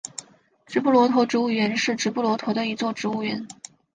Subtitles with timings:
[0.65, 3.47] 直布罗陀植物园是直布罗陀的一座植物园。